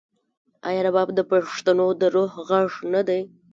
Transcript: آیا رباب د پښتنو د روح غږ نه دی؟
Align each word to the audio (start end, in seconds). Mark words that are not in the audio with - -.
آیا 0.67 0.81
رباب 0.87 1.07
د 1.15 1.19
پښتنو 1.31 1.87
د 2.01 2.03
روح 2.15 2.31
غږ 2.49 2.71
نه 2.93 3.01
دی؟ 3.07 3.21